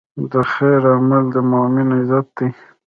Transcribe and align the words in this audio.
د 0.31 0.33
خیر 0.53 0.81
عمل 0.95 1.23
د 1.33 1.35
مؤمن 1.51 1.87
عزت 1.97 2.27
دی. 2.37 2.47